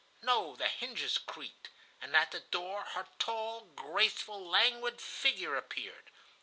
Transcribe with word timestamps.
No, 0.23 0.55
the 0.55 0.67
hinges 0.67 1.19
creaked, 1.19 1.69
and 2.01 2.15
at 2.15 2.31
the 2.31 2.39
door 2.39 2.85
her 2.95 3.07
tall, 3.19 3.65
graceful, 3.75 4.43
languid 4.43 4.99
figure 4.99 5.55
appeared. 5.55 6.09